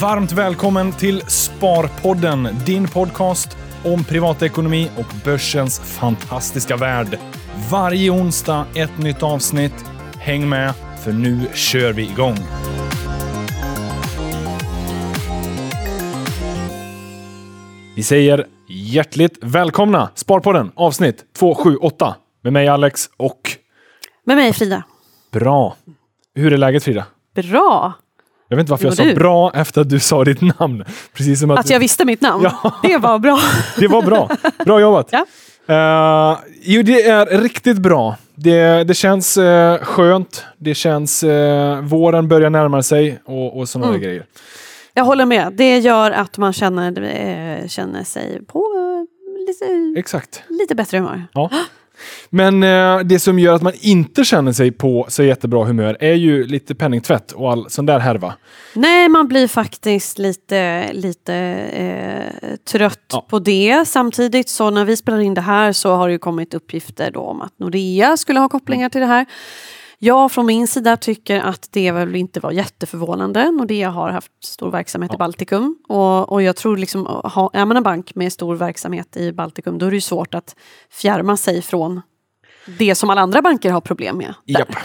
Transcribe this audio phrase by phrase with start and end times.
[0.00, 7.18] Varmt välkommen till Sparpodden, din podcast om privatekonomi och börsens fantastiska värld.
[7.70, 9.84] Varje onsdag ett nytt avsnitt.
[10.18, 10.74] Häng med,
[11.04, 12.36] för nu kör vi igång.
[17.96, 20.10] Vi säger hjärtligt välkomna!
[20.14, 23.40] Sparpodden avsnitt 278 med mig Alex och
[24.24, 24.82] Med mig Frida.
[25.32, 25.76] bra.
[26.34, 27.06] Hur är läget Frida?
[27.34, 27.92] Bra!
[28.52, 29.14] Jag vet inte varför Jo, jag sa du.
[29.14, 30.84] bra efter att du sa ditt namn.
[31.12, 32.44] Precis som att Att jag visste mitt namn.
[32.62, 32.74] Ja.
[32.82, 33.38] Det var bra.
[33.78, 34.30] Det var bra.
[34.64, 35.08] Bra jobbat.
[35.10, 35.26] Ja.
[35.68, 38.16] Eh, jo, det är riktigt bra.
[38.34, 40.44] Det, det känns eh, skönt.
[40.58, 41.24] Det känns...
[41.24, 44.00] Uh, våren börjar närma sig och, och sådana Mm.
[44.02, 44.24] grejer.
[44.94, 45.52] Jag håller med.
[45.52, 48.64] Det gör att man känner, känner sig på
[49.48, 50.42] lite, Exakt.
[50.48, 51.22] lite bättre humör.
[51.32, 51.50] Ja.
[52.30, 56.14] Men eh, det som gör att man inte känner sig på så jättebra humör är
[56.14, 58.34] ju lite penningtvätt och all sån där härva.
[58.74, 63.26] Nej, man blir faktiskt lite, lite eh, trött Ja.
[63.30, 63.84] på det.
[63.88, 67.20] Samtidigt så när vi spelar in det här så har det ju kommit uppgifter då
[67.20, 69.26] om att Nordea skulle ha kopplingar till det här.
[70.04, 73.50] Jag från min sida tycker att det väl inte var jätteförvånande.
[73.50, 77.76] Nordea har haft stor verksamhet i Baltikum och, och jag tror liksom, ha, är man
[77.76, 80.56] en bank med stor verksamhet i Baltikum då är det ju svårt att
[80.90, 82.00] fjärma sig från
[82.78, 84.34] det som alla andra banker har problem med.
[84.44, 84.58] där.
[84.58, 84.76] Japp.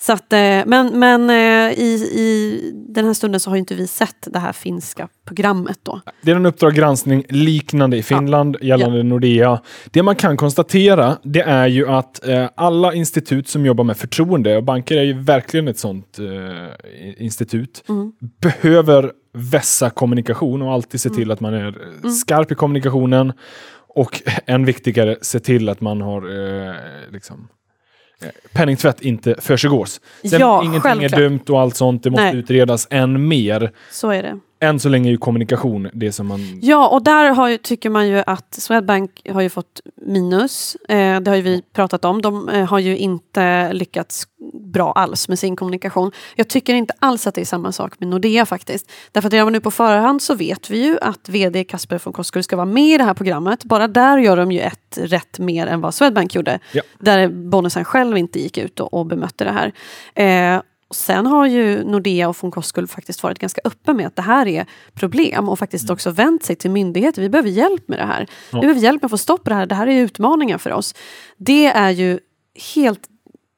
[0.00, 3.74] Så att, eh, men men eh, i, i den här stunden så har ju inte
[3.74, 6.00] vi sett det här finska programmet då.
[6.22, 9.60] Det är en Uppdrag granskning liknande i Finland gällande Nordea.
[9.90, 14.56] Det man kan konstatera det är ju att eh, alla institut som jobbar med förtroende,
[14.56, 17.84] och banker är ju verkligen ett sånt eh, institut,
[18.40, 23.32] behöver vässa kommunikation och alltid se till att man är eh, skarp i kommunikationen.
[23.88, 26.74] Och än viktigare, se till att man har eh,
[27.10, 27.48] liksom,
[28.52, 30.00] penningtvätt inte försiggås.
[30.30, 31.12] Sen Ja, ingenting självklart.
[31.12, 32.36] är dumt och allt sånt, det måste Nej.
[32.36, 33.72] utredas än mer.
[33.90, 34.38] Så är det.
[34.60, 36.58] Än så länge är ju kommunikation det som man...
[36.62, 40.76] Ja, och där har ju, tycker man ju att Swedbank har ju fått minus.
[40.88, 42.22] Eh, det har ju vi pratat om.
[42.22, 44.26] De eh, har ju inte lyckats
[44.72, 46.12] bra alls med sin kommunikation.
[46.36, 48.90] Jag tycker inte alls att det är samma sak med Nordea faktiskt.
[49.12, 52.42] Därför att redan nu på förhand så vet vi ju att vd Kasper von Koskull
[52.42, 53.64] ska vara med i det här programmet.
[53.64, 56.58] Bara där gör de ju ett rätt mer än vad Swedbank gjorde.
[56.72, 56.82] Ja.
[56.98, 59.72] Där bonusen själv inte gick ut och, och bemötte det här.
[60.14, 64.16] Eh, och sen har ju Nordea och von Koskull faktiskt varit ganska öppen med att
[64.16, 67.22] det här är problem och faktiskt också vänt sig till myndigheter.
[67.22, 68.26] Vi behöver hjälp med det här.
[68.52, 69.66] Vi behöver hjälp med att få stopp på det här.
[69.66, 70.94] Det här är utmaningar för oss.
[71.36, 72.18] Det är ju
[72.74, 73.08] helt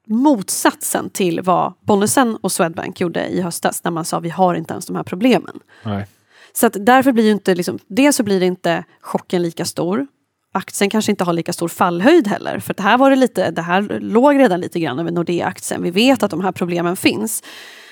[0.06, 4.72] motsatsen till vad Bonnesen och Swedbank gjorde i höstas när man sa vi har inte
[4.72, 5.60] ens de här problemen.
[5.82, 6.06] Nej.
[6.52, 10.06] Så att därför blir ju inte, liksom, dels så blir inte chocken lika stor.
[10.52, 12.58] Aktien kanske inte har lika stor fallhöjd heller.
[12.58, 15.82] För det här, var det, lite, det här låg redan lite grann över Nordea-aktien.
[15.82, 17.42] Vi vet att de här problemen finns.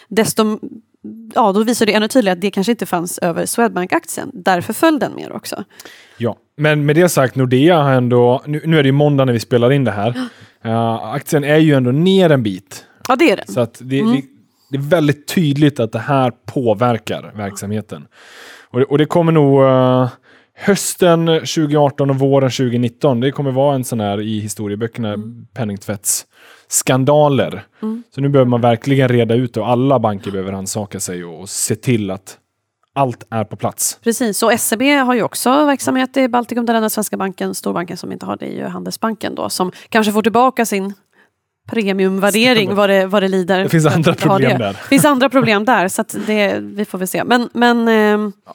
[0.09, 0.59] Desto,
[1.35, 4.31] ja, då visar det ännu tydligare att det kanske inte fanns över Swedbank-aktien.
[4.35, 5.65] Därför föll den mer också.
[6.17, 9.33] Ja, men med det sagt, Nordea har ändå, nu, nu är det ju måndag när
[9.33, 10.15] vi spelar in det här.
[10.65, 12.85] Uh, aktien är ju ändå ner en bit.
[13.09, 13.47] Ja, det är den.
[13.47, 14.23] Så det, det,
[14.71, 18.07] det är väldigt tydligt att det här påverkar verksamheten.
[18.71, 20.09] Och det, och det kommer nog eh,
[20.59, 23.21] hösten 2018 och våren 2019.
[23.21, 25.17] Det kommer vara en sån här i historieböckerna
[25.55, 27.63] penningtvättsskandaler.
[28.15, 31.41] Så nu behöver man verkligen reda ut det och alla banker behöver ansaka sig och,
[31.41, 32.39] och se till att
[32.93, 33.99] allt är på plats.
[34.03, 36.67] Precis, och SEB har ju också verksamhet i Baltikum.
[36.67, 39.49] Den enda svenska banken, storbanken som inte har det, är ju Handelsbanken då.
[39.49, 40.95] Som kanske får tillbaka sin
[41.69, 43.63] premiumvärdering vad det, vad det lider.
[43.63, 44.65] Det finns andra problem det.
[44.65, 44.73] där.
[44.73, 47.25] Det finns andra problem där, så det, vi får väl se.
[47.25, 48.55] Men, men ehm, ja,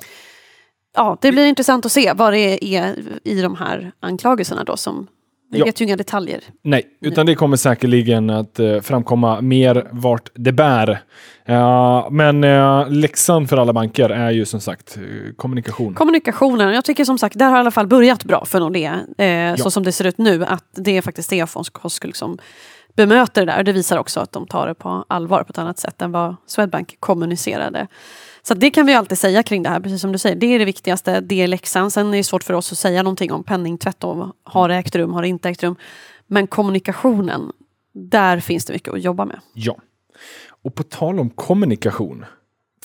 [1.21, 5.07] det blir intressant att se vad det är i de här anklagelserna då som
[5.51, 5.65] vi Ja.
[5.65, 6.41] vet ju inga detaljer.
[6.61, 10.99] Nej, utan det kommer säkerligen att eh, framkomma mer vart det bär.
[11.45, 15.93] Ja, men uh, läxan för alla banker är ju som sagt eh, kommunikation.
[15.93, 18.99] Kommunikationen, jag tycker som sagt, där har i alla fall börjat bra för Nordea.
[19.17, 22.37] Eh, Så som det ser ut nu, att det är faktiskt det Fons Koskull som
[22.95, 23.63] bemöter det där.
[23.63, 26.35] Det visar också att de tar det på allvar på ett annat sätt än vad
[26.47, 27.87] Swedbank kommunicerade.
[28.47, 30.35] Så det kan vi alltid säga kring det här, precis som du säger.
[30.35, 31.91] Det är det viktigaste, det är läxan.
[31.91, 34.03] Sen är det svårt för oss att säga någonting om penningtvätt.
[34.03, 35.75] Och har det ägt rum, har det inte ägt rum?
[36.27, 37.51] Men kommunikationen,
[37.93, 39.39] där finns det mycket att jobba med.
[39.53, 39.77] Ja.
[40.63, 42.25] Och på tal om kommunikation.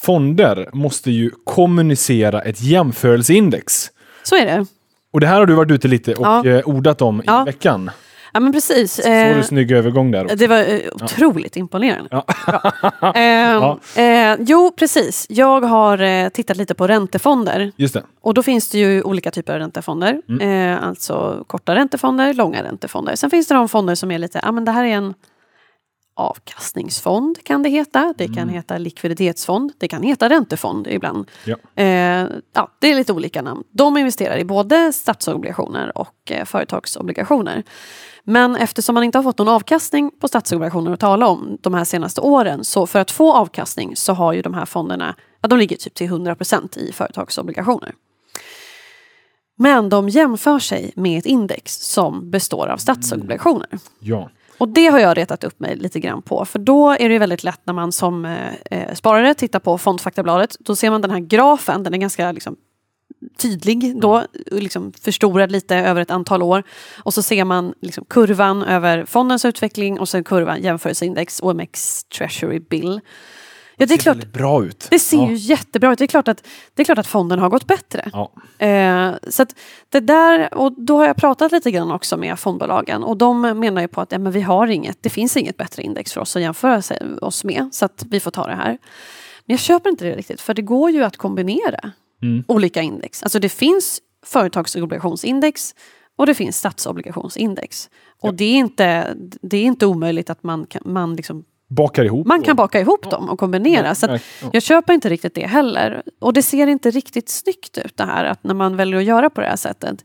[0.00, 3.90] Fonder måste ju kommunicera ett jämförelseindex.
[4.22, 4.66] Så är det.
[5.12, 6.46] Och det här har du varit ute lite och Ja.
[6.46, 7.42] eh, ordat om Ja.
[7.42, 7.90] i veckan.
[8.32, 8.92] Ja men precis.
[8.94, 10.36] Så får Eh, du snygg övergång där också.
[10.36, 12.08] Det var eh, otroligt imponerande.
[12.10, 12.24] Ja.
[13.94, 15.26] Eh, eh, jo, precis.
[15.28, 17.72] Jag har eh, tittat lite på räntefonder.
[17.76, 18.02] Just det.
[18.20, 20.22] Och då finns det ju olika typer av räntefonder.
[20.40, 23.14] Eh, alltså korta räntefonder, långa räntefonder.
[23.16, 25.14] Sen finns det de fonder som är lite, ja men det här är en
[26.18, 28.14] avkastningsfond kan det heta.
[28.18, 29.72] Det kan heta likviditetsfond.
[29.78, 31.30] Det kan heta räntefond ibland.
[31.44, 31.56] Ja.
[31.74, 33.64] Eh, ja, det är lite olika namn.
[33.70, 37.62] De investerar i både statsobligationer och eh, företagsobligationer.
[38.24, 41.84] Men eftersom man inte har fått någon avkastning på statsobligationer att tala om de här
[41.84, 45.58] senaste åren så för att få avkastning så har ju de här fonderna, ja, de
[45.58, 47.94] ligger typ till 100% i företagsobligationer.
[49.56, 53.68] Men de jämför sig med ett index som består av statsobligationer.
[54.00, 54.30] Ja.
[54.58, 56.44] Och det har jag retat upp mig lite grann på.
[56.44, 60.56] För då är det väldigt lätt när man som eh, eh sparare tittar på fondfaktabladet.
[60.60, 62.56] Då ser man den här grafen, den är ganska liksom,
[63.38, 66.62] tydlig då, liksom förstorad lite över ett antal år.
[66.96, 72.60] Och så ser man liksom kurvan över fondens utveckling och sen kurvan jämförelseindex OMX Treasury
[72.60, 73.00] Bill.
[73.78, 74.86] Ja, det är ser klart, bra ut.
[74.90, 75.28] det ser ja.
[75.28, 75.98] ju jättebra ut.
[75.98, 78.10] Det är klart att, det är klart att fonden har gått bättre.
[78.12, 78.32] Ja.
[78.66, 79.54] Eh, så att
[79.88, 83.82] det där, och då har jag pratat lite grann också med fondbolagen och de menar
[83.82, 86.36] ju på att ja, men vi har inget, det finns inget bättre index för oss
[86.36, 88.78] att jämföra sig, oss med så att vi får ta det här.
[89.46, 91.92] Men jag köper inte det riktigt för det går ju att kombinera
[92.22, 92.44] Mm.
[92.48, 93.22] olika index.
[93.22, 95.74] Alltså det finns företagsobligationsindex
[96.16, 97.90] och det finns statsobligationsindex.
[98.20, 102.26] Och det, är inte, det är inte omöjligt att man kan, man liksom, Bakar ihop.
[102.26, 103.94] man kan baka ihop dem och kombinera.
[103.94, 104.50] Så Ja, ja.
[104.52, 106.02] jag köper inte riktigt det heller.
[106.20, 109.30] Och det ser inte riktigt snyggt ut det här att när man väljer att göra
[109.30, 110.04] på det här sättet.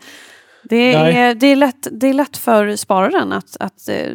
[0.64, 1.16] Det Nej.
[1.16, 4.12] är, det är, lätt, det är lätt för spararen att, att eh,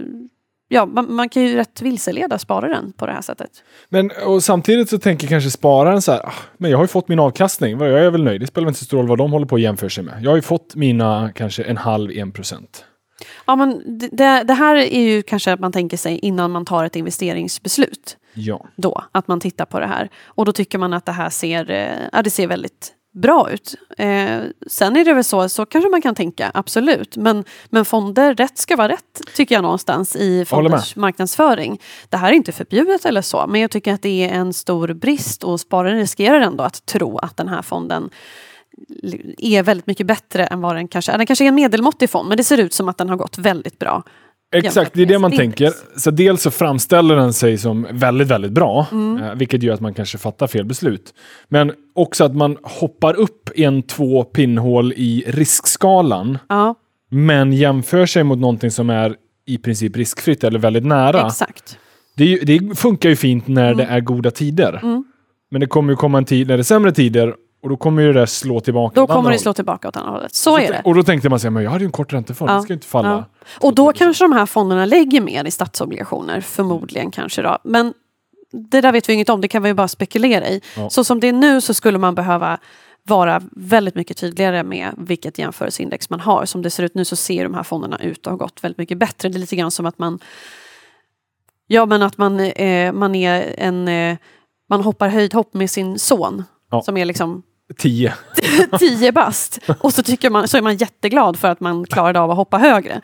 [0.69, 3.51] ja, man, man kan ju rätt vilseleda spararen på det här sättet.
[3.89, 7.09] Men och samtidigt så tänker kanske spararen så här, ah, men jag har ju fått
[7.09, 9.47] min avkastning, jag är väl nöjd, det spelar inte så stor roll vad de håller
[9.47, 10.15] på att jämföra sig med.
[10.23, 12.85] Jag har ju fått mina kanske en halv, en procent.
[13.47, 13.83] Ja, men
[14.13, 18.17] det- det, här är ju kanske att man tänker sig innan man tar ett investeringsbeslut.
[18.35, 18.67] Ja.
[18.77, 20.09] Då, att man tittar på det här.
[20.25, 23.75] Och då tycker man att det här ser, eh, ja, det ser väldigt bra ut.
[23.99, 27.17] Eh, sen är det väl så, så kanske man kan tänka, absolut.
[27.17, 31.81] Men, men fonder, rätt ska vara rätt, tycker jag någonstans i fonders marknadsföring.
[32.09, 34.93] Det här är inte förbjudet eller så, men jag tycker att det är en stor
[34.93, 38.11] brist och spararen riskerar ändå att tro att den här fonden
[39.39, 41.17] är väldigt mycket bättre än vad den kanske är.
[41.19, 43.39] Den kanske är en medelmåttig fond, men det ser ut som att den har gått
[43.39, 44.03] väldigt bra.
[44.53, 45.73] Exakt, det är det man tänker.
[45.97, 49.23] Så dels så framställer den sig som väldigt, väldigt bra, Mm.
[49.23, 51.15] eh, vilket gör att man kanske fattar fel beslut.
[51.49, 56.75] Men också att man hoppar upp en, två pinnhål i riskskalan, Ja,
[57.11, 59.15] men jämför sig mot någonting som är
[59.47, 61.27] i princip riskfritt eller väldigt nära.
[61.27, 61.79] exakt.
[62.17, 63.77] Det, är det funkar ju fint när Mm.
[63.77, 64.81] det är goda tider.
[65.51, 68.03] Men det kommer ju komma en tid när det är sämre tider och då kommer
[68.03, 69.01] ju det slå tillbaka.
[69.01, 70.35] Då kommer det slå tillbaka åt andra hållet.
[70.35, 70.83] Så är det.
[70.85, 72.73] Och då tänkte man sig, men jag hade ju en kort räntefond, Ja, det ska
[72.73, 73.09] ju inte falla.
[73.09, 73.25] ja.
[73.67, 77.59] Och då kanske de här fonderna lägger mer i statsobligationer, förmodligen kanske då.
[77.65, 77.95] Men
[78.53, 80.61] det där vet vi inget om, det kan vi ju bara spekulera i.
[80.77, 80.91] Ja.
[80.91, 82.59] Så som det är nu så skulle man behöva
[83.03, 86.45] vara väldigt mycket tydligare med vilket jämförelseindex man har.
[86.45, 88.79] Som det ser ut nu så ser de här fonderna ut att ha gått väldigt
[88.79, 89.29] mycket bättre.
[89.29, 90.19] Det är lite grann som att man
[91.67, 94.17] Ja men att man, eh, man är en eh,
[94.69, 96.45] Man hoppar höjdhopp med sin son.
[96.71, 96.83] Ja.
[96.83, 97.43] Som är liksom
[97.77, 98.13] Tio.
[98.79, 99.59] 10 bast.
[99.81, 102.59] Och så, tycker man, så är man jätteglad för att man klarade av att hoppa
[102.59, 103.01] högre.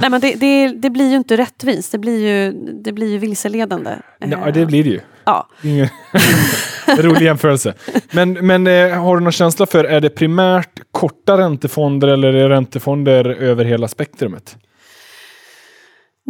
[0.00, 3.18] Nej men det, det, det blir ju inte rättvist, det blir ju, det blir ju
[3.18, 3.90] vilseledande.
[4.18, 5.00] Ja, det blir det ju.
[5.24, 5.48] Ja.
[5.62, 5.88] Ingen
[6.98, 7.74] rolig jämförelse.
[8.10, 12.32] Men, men eh, har du någon känsla för, är det primärt korta räntefonder eller är
[12.32, 14.56] det räntefonder över hela spektrumet?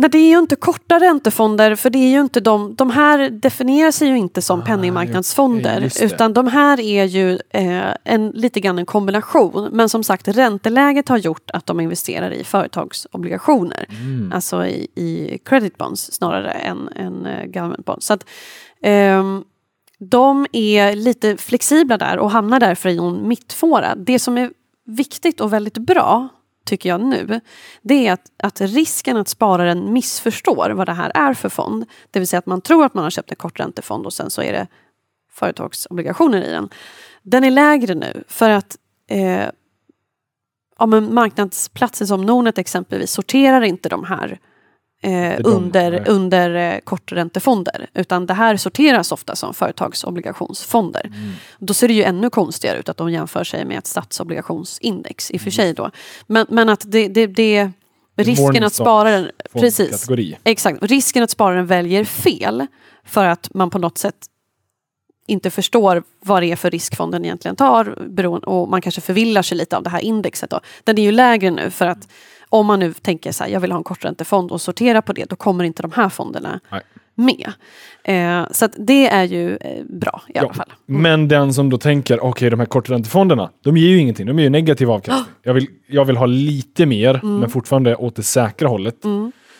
[0.00, 3.30] Nej, det är ju inte korta räntefonder, för det är ju inte de, de här
[3.30, 8.60] definierar sig ju inte som Ah, penningmarknadsfonder, utan de här är ju eh, en, lite
[8.60, 9.68] grann en kombination.
[9.72, 14.32] Men som sagt, ränteläget har gjort att de investerar i företagsobligationer, Mm.
[14.32, 18.06] alltså i, i credit bonds snarare än, än eh, government bonds.
[18.06, 18.24] Så att,
[18.82, 19.44] ehm,
[19.98, 23.94] de är lite flexibla där och hamnar därför i någon mittfåra.
[23.94, 24.50] Det som är
[24.86, 26.28] viktigt och väldigt bra
[26.70, 27.40] tycker jag nu,
[27.82, 32.18] det är att, att risken att spararen missförstår vad det här är för fond, det
[32.18, 34.52] vill säga att man tror att man har köpt en korträntefond och sen så är
[34.52, 34.66] det
[35.30, 36.68] företagsobligationer i den.
[37.22, 38.76] Den är lägre nu för att
[39.08, 39.46] eh,
[40.78, 44.38] ja, marknadsplatser som Nordnet exempelvis sorterar inte de här
[45.02, 47.86] eh, de, under, under eh, korträntefonder.
[47.94, 51.06] Utan det här sorteras ofta som företagsobligationsfonder.
[51.06, 51.32] Mm.
[51.58, 55.36] Då ser det ju ännu konstigare ut att de jämför sig med ett statsobligationsindex i
[55.36, 55.90] och för sig då.
[56.26, 57.70] Men, men att det, det, det
[58.16, 59.30] risken att spararen...
[59.52, 60.08] Precis.
[60.44, 60.82] Exakt.
[60.82, 62.66] Risken att spararen väljer fel
[63.04, 64.16] för att man på något sätt
[65.26, 69.42] inte förstår vad det är för risk fonden egentligen tar beroende, och man kanske förvillar
[69.42, 70.50] sig lite av det här indexet.
[70.50, 70.60] Då.
[70.84, 72.08] Den är ju lägre nu för att
[72.52, 75.30] om man nu tänker så här, jag vill ha en korträntefond och sortera på det,
[75.30, 76.82] då kommer inte de här fonderna Nej.
[77.14, 77.52] med.
[78.04, 80.72] Eh, så det är ju eh, bra i alla Ja, fall.
[80.86, 84.44] Men den som då tänker, okej de här korträntefonderna, de ger ju ingenting, de ger
[84.44, 85.34] ju negativ avkastning.
[85.42, 87.38] Jag vill, jag vill ha lite mer, Mm.
[87.38, 88.94] men fortfarande åt det säkra hållet.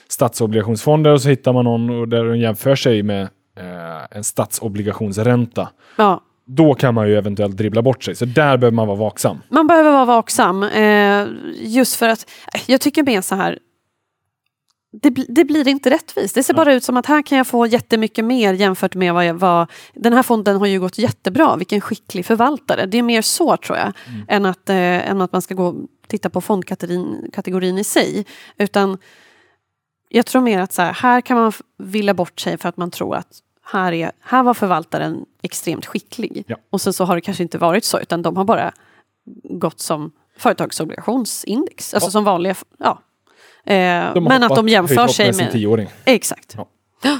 [0.09, 5.69] statsobligationsfonder och så hittar man någon där den jämför sig med eh, en statsobligationsränta.
[5.97, 6.21] Ja.
[6.53, 8.15] Då kan man ju eventuellt dribbla bort sig.
[8.15, 9.39] Så där behöver man vara vaksam.
[9.49, 10.63] Man behöver vara vaksam.
[10.63, 11.27] Eh,
[11.59, 13.59] just för att eh, jag tycker mer så här.
[15.03, 16.35] Det, det blir inte rättvist.
[16.35, 19.27] Det ser bara ut som att här kan jag få jättemycket mer jämfört med vad
[19.27, 19.67] jag var.
[19.95, 21.57] Den här fonden har ju gått jättebra.
[21.57, 22.87] Vilken skicklig förvaltare.
[22.87, 23.93] Det är mer så tror jag.
[24.29, 25.75] Än, att, eh, än att man ska gå och
[26.07, 28.27] titta på fondkategorin kategorin i sig.
[28.59, 28.99] Utan
[30.09, 32.91] jag tror mer att så här, här kan man vilja bort sig för att man
[32.91, 33.43] tror att
[33.73, 36.45] här, är, här var förvaltaren extremt skicklig.
[36.47, 36.57] Ja.
[36.71, 38.73] Och sen så har det kanske inte varit så utan de har bara
[39.45, 41.95] gått som företagsobligationsindex.
[41.95, 42.11] Alltså Ja.
[42.11, 43.03] som vanliga, ja.
[43.65, 45.53] Eh, De men att de jämför sig med...
[45.53, 45.89] tioåring.
[46.05, 46.55] Exakt.
[46.57, 46.67] Ja.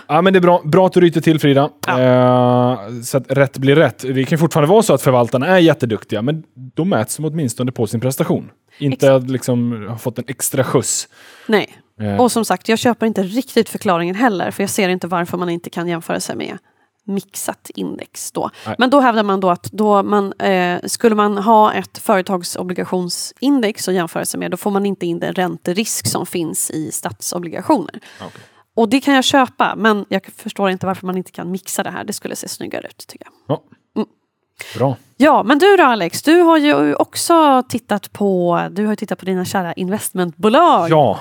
[0.07, 1.71] Ja, men det är bra, bra att du ryter till Frida.
[1.87, 2.01] Ja.
[2.01, 3.99] Eh, så att rätt blir rätt.
[3.99, 7.87] Det kan fortfarande vara så att förvaltarna är jätteduktiga, men de mäts som åtminstone på
[7.87, 8.51] sin prestation.
[8.79, 11.09] Inte liksom har fått en extra skjuts.
[11.47, 11.77] Nej.
[12.01, 14.51] Eh, Och som sagt, jag köper inte riktigt förklaringen heller.
[14.51, 16.59] För jag ser inte varför man inte kan jämföra sig med
[17.07, 18.51] mixat index då.
[18.67, 18.75] Nej.
[18.79, 23.95] Men då hävdar man då att då man, eh, skulle man ha ett företagsobligationsindex att
[23.95, 28.01] jämföra sig med, då får man inte in den ränterisk som finns i statsobligationer.
[28.21, 28.41] okej.
[28.77, 31.91] Och det kan jag köpa, men jag förstår inte varför man inte kan mixa det
[31.91, 32.05] här.
[32.05, 33.57] Det skulle se snyggare ut tycker jag.
[33.57, 33.63] Ja.
[34.79, 34.97] Bra.
[35.17, 39.25] Ja, men du då Alex, du har ju också tittat på, du har tittat på
[39.25, 40.91] dina kära investmentbolag.
[40.91, 41.21] Ja.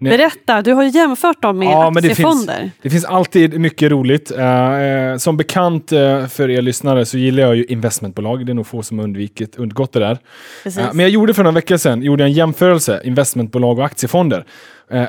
[0.00, 2.70] Berätta, du har jämfört dem med Ja, men det aktiefonder.
[2.82, 4.30] Det finns alltid mycket roligt.
[4.30, 8.46] Eh, som bekant eh, för er lyssnare så gillar jag ju investmentbolag.
[8.46, 10.18] Det är nog få som har undvikit, undgått det där.
[10.64, 14.44] Eh, men jag gjorde för några veckor sedan gjorde jag en jämförelse investmentbolag och aktiefonder.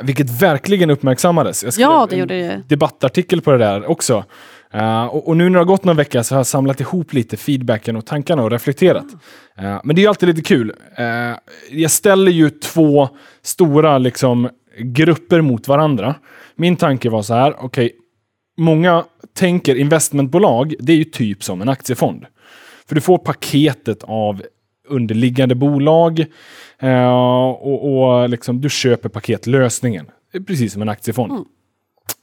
[0.04, 1.64] Vilket verkligen uppmärksammades.
[1.64, 2.64] Jag skrev Ja, det en gjorde det.
[2.68, 4.24] debattartikel på det där också.
[4.74, 7.14] Eh, och, och nu när det har gått några veckor så har jag samlat ihop
[7.14, 9.06] lite feedbacken och tankarna och reflekterat.
[9.60, 10.74] Eh, men det är alltid lite kul.
[10.98, 11.06] Eh,
[11.72, 13.10] jag ställer ju två
[13.42, 16.16] stora liksom, grupper mot varandra.
[16.56, 17.92] Min tanke var så här, okej,
[18.58, 22.26] många tänker investmentbolag, det är ju typ som en aktiefond.
[22.88, 24.42] För du får paketet av
[24.88, 26.26] underliggande bolag
[26.80, 30.06] eh, och, och liksom, du köper paketlösningen.
[30.32, 31.46] Det är precis som en aktiefond.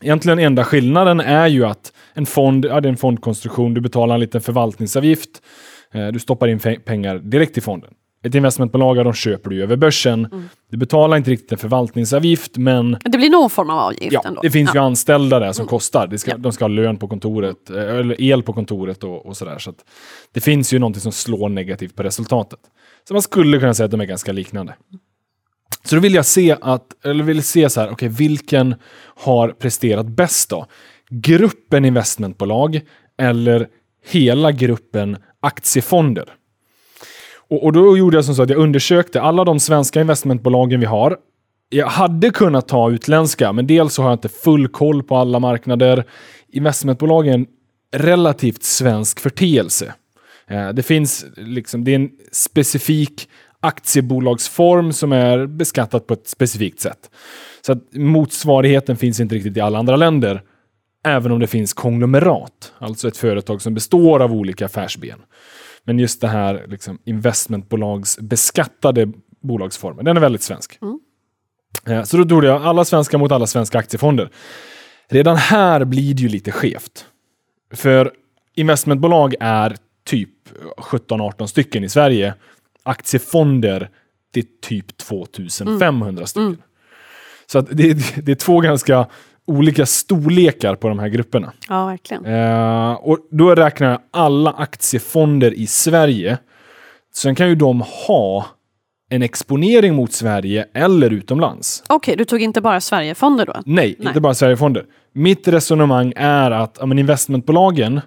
[0.03, 4.15] Egentligen enda skillnaden är ju att en fond, ja, det är en fondkonstruktion, du betalar
[4.15, 5.43] en liten förvaltningsavgift,
[5.93, 7.95] eh, du stoppar in pengar direkt i fonden.
[8.27, 10.49] Ett investmentbolag, de köper du ju över börsen.
[10.71, 14.41] Du betalar inte riktigt en förvaltningsavgift, men Det blir någon form av avgift Ja, ändå.
[14.41, 14.83] det finns ju ja.
[14.83, 16.07] anställda där som kostar.
[16.07, 16.37] Det ska, Ja.
[16.37, 19.59] De ska ha lön på kontoret, eh, eller el på kontoret och, och sådär.
[19.59, 19.77] Så att
[20.35, 22.59] det finns ju någonting som slår negativt på resultatet.
[23.09, 24.75] Så man skulle kunna säga att de är ganska liknande.
[25.85, 28.75] Så då vill jag se att, eller vill se så här, okej, vilken
[29.17, 30.67] har presterat bäst då?
[31.11, 32.81] Gruppen investmentbolag
[33.19, 33.69] eller
[34.09, 36.25] hela gruppen aktiefonder?
[37.51, 40.87] Och, och då gjorde jag som så att jag undersökte alla de svenska investmentbolagen vi
[40.87, 41.17] har.
[41.69, 45.39] Jag hade kunnat ta utländska, men dels så har jag inte full koll på alla
[45.39, 46.05] marknader.
[46.53, 47.47] Investmentbolag är en
[47.97, 49.95] relativt svensk förteelse.
[50.47, 53.29] Eh, det finns liksom, det är en specifik
[53.61, 57.11] aktiebolagsform som är beskattat på ett specifikt sätt.
[57.67, 60.43] Så att motsvarigheten finns inte riktigt i alla andra länder,
[61.05, 65.19] även om det finns konglomerat, alltså ett företag som består av olika affärsben.
[65.87, 69.09] Men just det här liksom, investmentbolagsbeskattade
[69.43, 70.79] bolagsformen, den är väldigt svensk.
[71.87, 74.31] Eh, Så då tog jag alla svenska mot alla svenska aktiefonder.
[75.09, 77.07] Redan här blir det ju lite skevt.
[77.75, 78.13] För
[78.55, 80.31] investmentbolag är typ
[80.79, 82.35] 17-18 stycken i Sverige.
[82.83, 83.91] Aktiefonder,
[84.33, 86.57] det är typ 2500 stycken.
[87.47, 89.07] Så att det, är- det är två ganska
[89.47, 91.53] olika storlekar på de här grupperna.
[91.69, 92.25] ja, verkligen.
[92.27, 96.39] Eh, och då räknar jag alla aktiefonder i Sverige.
[97.15, 98.47] Sen kan ju de ha
[99.11, 101.83] en exponering mot Sverige eller utomlands.
[101.89, 103.53] Okej, du tog inte bara Sverigefonder då?
[103.67, 104.09] Nej, Nej.
[104.09, 104.85] inte bara Sverigefonder.
[105.15, 108.01] Mitt resonemang är att ja, men investmentbolagen,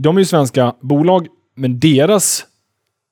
[0.00, 2.44] de är ju svenska bolag, men deras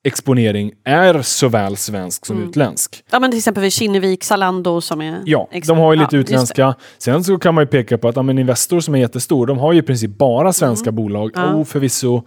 [0.05, 2.41] exponering är såväl svensk Mm.
[2.43, 3.05] som utländsk.
[3.11, 5.23] Ja, men till exempel Kinnevik, Zalando som är...
[5.25, 6.21] Ja, de har ju Ja, lite det.
[6.21, 6.75] utländska.
[6.99, 9.59] Sen så kan man ju peka på att ja, men Investor som är jättestor, de
[9.59, 11.37] har ju i princip bara svenska bolag.
[11.37, 11.49] Mm.
[11.49, 11.55] Ja.
[11.57, 12.23] Oh, förvisso.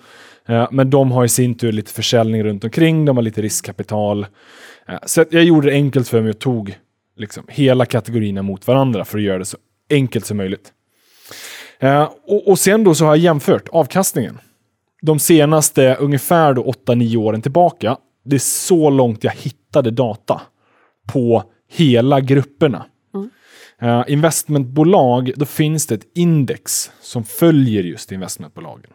[0.47, 4.25] Eh, men de har i sin tur lite försäljning runt omkring, de har lite riskkapital.
[4.87, 6.77] Eh, så jag gjorde det enkelt för mig och tog
[7.17, 9.57] liksom hela kategorierna mot varandra för att göra det så
[9.89, 10.71] enkelt som möjligt.
[11.79, 14.37] Eh, och, och sen då så har jag jämfört avkastningen.
[15.07, 17.97] De senaste ungefär då 8-9 åren tillbaka.
[18.25, 20.41] Det är så långt jag hittade data
[21.13, 22.85] på hela grupperna.
[23.81, 28.91] Eh, investmentbolag, då finns det ett index som följer just investmentbolagen.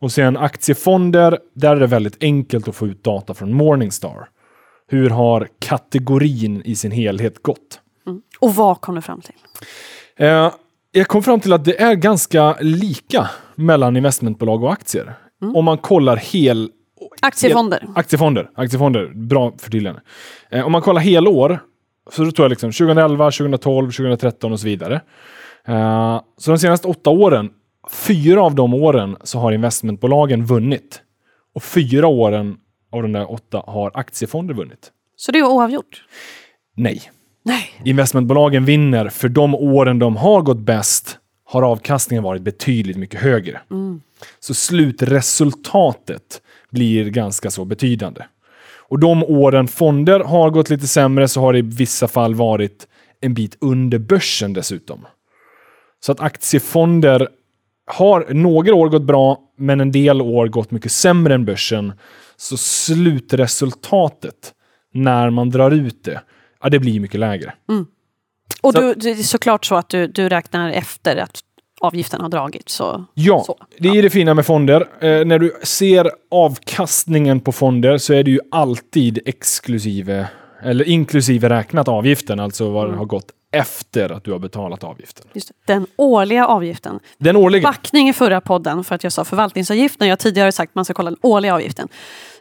[0.00, 4.28] Och sen aktiefonder, där är det väldigt enkelt att få ut data från Morningstar.
[4.88, 7.80] Hur har kategorin i sin helhet gått?
[8.06, 8.22] Mm.
[8.40, 9.34] Och vad kom du fram till?
[10.16, 10.52] Eh,
[10.92, 15.16] jag kom fram till att det är ganska lika mellan investmentbolag och aktier.
[15.42, 15.56] Mm.
[15.56, 16.70] Om man kollar hel...
[17.20, 17.80] Aktiefonder.
[17.80, 18.50] Hel, aktiefonder.
[18.54, 19.12] Aktiefonder.
[19.14, 20.00] Bra förtydligande.
[20.50, 21.58] Eh, om man kollar helår,
[22.10, 25.00] så då tror jag liksom 2011, 2012, 2013 och så vidare.
[25.68, 27.50] Eh, så de senaste åtta åren,
[27.90, 31.02] fyra av de åren så har investmentbolagen vunnit.
[31.54, 32.56] Och fyra åren
[32.92, 34.92] av de där åtta har aktiefonder vunnit.
[35.16, 36.04] Så det är oavgjort?
[36.74, 37.02] Nej.
[37.42, 37.70] Nej.
[37.84, 43.60] Investmentbolagen vinner för de åren de har gått bäst har avkastningen varit betydligt mycket högre.
[43.70, 44.00] Mm.
[44.40, 48.22] Så slutresultatet blir ganska så betydande.
[48.88, 52.86] Och de åren fonder har gått lite sämre så har det i vissa fall varit
[53.20, 55.06] en bit under börsen dessutom.
[56.00, 57.28] Så att aktiefonder
[57.86, 61.92] har några år gått bra, men en del år gått mycket sämre än börsen.
[62.36, 64.52] Så slutresultatet,
[64.94, 66.20] när man drar ut det,
[66.62, 67.54] ja, det blir mycket lägre.
[68.62, 71.40] Och Så- du, det är såklart så att du, du räknar efter att
[71.80, 72.74] avgiften har dragits.
[72.74, 73.56] Så, Ja, så.
[73.78, 74.80] det är det fina med fonder.
[75.00, 80.26] Eh, när du ser avkastningen på fonder så är det ju alltid exklusive,
[80.62, 85.26] eller inklusive räknat avgiften, alltså vad det har gått efter att du har betalat avgiften.
[85.32, 85.50] Just.
[85.66, 87.00] Den årliga avgiften.
[87.18, 87.62] Den årliga.
[87.62, 90.84] Backning i förra podden för att jag sa förvaltningsavgift när jag tidigare sagt att man
[90.84, 91.88] ska kolla den årliga avgiften.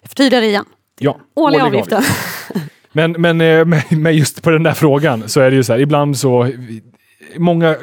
[0.02, 0.66] Jag förtydligar det igen.
[1.00, 2.04] Ja, Årliga årlig avgiften.
[2.92, 5.74] Men, men eh, med, med just på den där frågan så är det ju så
[5.74, 6.52] här, ibland så,
[7.38, 7.76] många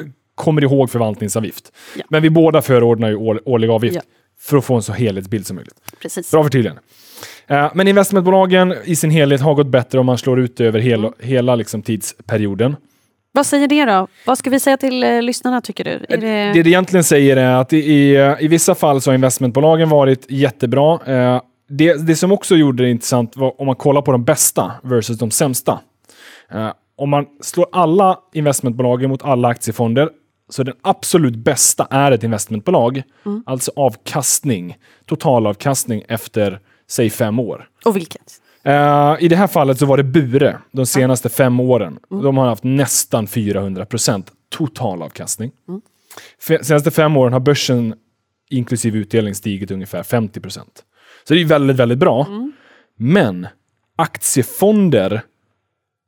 [0.43, 1.71] kommer ihåg förvaltningsavgift.
[1.97, 2.03] Ja.
[2.09, 4.01] Men vi båda förordnar ju år, årlig avgift Ja.
[4.39, 5.75] för att få en så helhetsbild som möjligt.
[6.01, 6.31] Precis.
[6.31, 6.81] Bra förtydligande.
[7.47, 10.79] Eh, Men investmentbolagen i sin helhet har gått bättre om man slår ut det över
[10.79, 12.75] hela, hela liksom tidsperioden.
[13.31, 14.07] Vad säger det då?
[14.25, 15.91] Vad ska vi säga till eh, lyssnarna tycker du?
[16.09, 16.51] Är det...
[16.53, 20.25] Det det egentligen säger är att i, i, i vissa fall så har investmentbolagen varit
[20.31, 20.99] jättebra.
[21.05, 24.71] Eh, Det, det som också gjorde det intressant var om man kollar på de bästa
[24.83, 25.79] versus de sämsta.
[26.51, 30.09] Eh, Om man slår alla investmentbolagen mot alla aktiefonder
[30.53, 33.03] så den absolut bästa är ett investmentbolag.
[33.45, 37.67] Alltså avkastning, totalavkastning efter, säg fem år.
[37.85, 38.41] Och vilket?
[38.63, 41.99] Eh, I det här fallet så var det Bure de senaste fem åren.
[42.09, 45.51] De har haft nästan 400 procent totalavkastning.
[46.47, 47.95] Fe- senaste fem åren har börsen
[48.49, 50.83] inklusive utdelning stigit ungefär 50 procent.
[51.27, 52.27] Så det är väldigt, väldigt bra.
[52.97, 53.47] Men
[53.97, 55.21] aktiefonder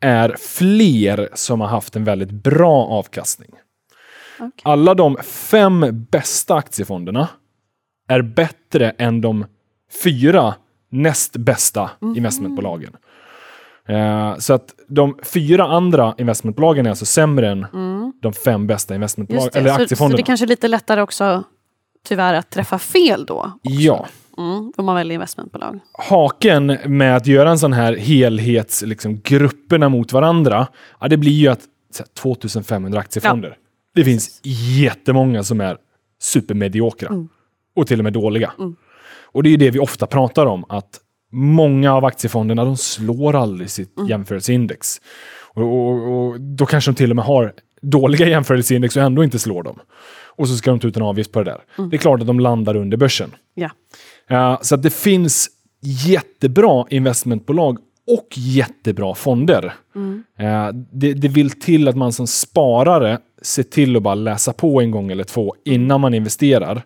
[0.02, 3.50] är fler som har haft en väldigt bra avkastning.
[4.39, 4.52] Okej.
[4.63, 7.28] Alla de fem bästa aktiefonderna
[8.08, 9.45] är bättre än de
[10.04, 10.56] fyra
[10.91, 12.95] näst bästa investmentbolagen.
[13.88, 17.65] Eh, så att de fyra andra investmentbolagen är alltså sämre än
[18.21, 20.17] de fem bästa investmentbolagen, eller Så, så aktiefonderna.
[20.17, 21.43] det kanske är lite lättare också
[22.08, 23.52] tyvärr att träffa fel då.
[23.62, 24.08] Ja.
[24.38, 25.80] Mm, om man väljer investmentbolag.
[26.10, 30.67] Haken med att göra en sån här helhets, liksom, grupperna mot varandra,
[31.00, 33.58] ja, det blir ju att så här, 2500 aktiefonder.
[33.95, 34.41] Det finns
[34.79, 35.77] jättemånga som är
[36.21, 37.27] supermediokra Mm.
[37.75, 38.53] och till och med dåliga.
[39.31, 40.99] Och det är det vi ofta pratar om, att
[41.31, 44.10] många av aktiefonderna de slår aldrig sitt Mm.
[44.10, 45.01] jämförelseindex.
[45.53, 49.39] Och, och, och då kanske de till och med har dåliga jämförelseindex och ändå inte
[49.39, 49.79] slår dem.
[50.38, 51.62] Och så ska de ta ut en avgift på det där.
[51.77, 51.89] Mm.
[51.89, 53.31] Det är klart att de landar under börsen.
[53.53, 53.69] Ja.
[54.27, 55.49] Ja, så att det finns
[56.08, 57.77] jättebra investmentbolag
[58.08, 59.73] och jättebra fonder.
[60.38, 64.81] Ja, det, det vill till att man som sparare ser till att bara läsa på
[64.81, 66.84] en gång eller två innan man investerar.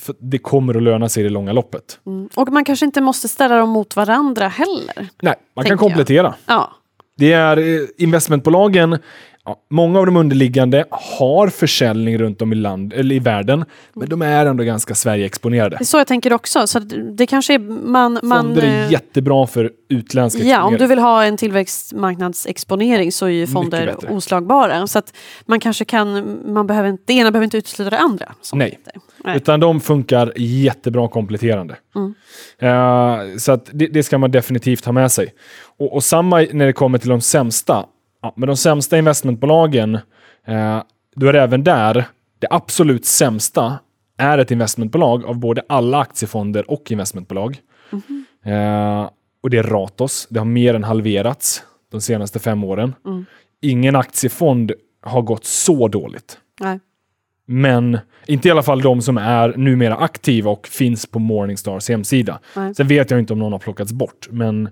[0.00, 1.98] För det kommer att löna sig i det långa loppet.
[2.06, 2.28] Mm.
[2.34, 5.08] Och man kanske inte måste ställa dem mot varandra heller.
[5.22, 5.78] Nej, man kan jag.
[5.78, 6.34] komplettera.
[6.46, 6.72] Ja,
[7.16, 8.98] Det är eh, investmentbolagen,
[9.44, 14.08] ja, många av de underliggande har försäljning runt om i, land, eller i världen, men
[14.08, 15.76] de är ändå ganska Sverige-exponerade.
[15.76, 16.66] det är så jag tänker också.
[16.66, 18.18] Så det, kanske är man...
[18.22, 23.26] man Fonder är eh, jättebra för utländsk Ja, om du vill ha en tillväxtmarknadsexponering så
[23.26, 24.86] är ju fonder oslagbara.
[24.86, 28.34] Så att man kanske kan, man behöver inte, det ena behöver inte utesluta det andra.
[28.52, 28.70] Nej.
[28.70, 29.00] heter.
[29.24, 29.36] Nej.
[29.36, 31.76] Utan de funkar jättebra kompletterande.
[31.96, 32.14] Mm.
[32.58, 35.34] Eh, så att det, det ska man definitivt ha med sig.
[35.78, 37.86] Och, och samma när det kommer till de sämsta.
[38.24, 39.94] Ja, men de sämsta investmentbolagen,
[40.46, 40.82] eh,
[41.16, 42.04] då är det även där
[42.38, 43.78] det absolut sämsta
[44.18, 47.58] är ett investmentbolag av både alla aktiefonder och investmentbolag.
[47.90, 48.24] Mhm.
[48.44, 49.10] Eh,
[49.42, 50.26] och det är Ratos.
[50.30, 52.94] Det har mer än halverats de senaste fem åren.
[53.62, 56.38] Ingen aktiefond har gått så dåligt.
[56.60, 56.80] Nej.
[57.46, 62.38] Men inte i alla fall de som är numera aktiva och finns på Morningstars hemsida.
[62.56, 62.74] Nej.
[62.74, 64.28] Sen vet jag inte om någon har plockats bort.
[64.30, 64.66] Men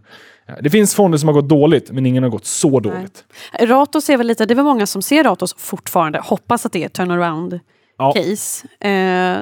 [0.49, 3.25] eh, det finns fonder som har gått dåligt, men ingen har gått så dåligt.
[3.61, 6.83] Ratos är väl lite, det är väl många som ser Ratos fortfarande, hoppas att det
[6.83, 7.61] är ett turnaround
[7.99, 8.13] Ja.
[8.13, 8.67] case.
[8.81, 9.37] Eh,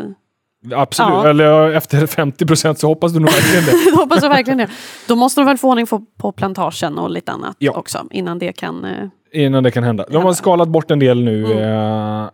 [0.75, 1.29] Absolut, Ja.
[1.31, 3.97] eller efter 50 procent så hoppas du nog verkligen det.
[3.97, 4.69] Hoppas jag verkligen det.
[5.09, 5.87] Då måste de väl få ordning
[6.19, 7.73] på, plantagen och lite annat Ja.
[7.73, 8.85] också innan det kan...
[8.85, 10.05] Eh, Innan det kan hända.
[10.11, 12.31] De har skalat bort en del nu, Mm.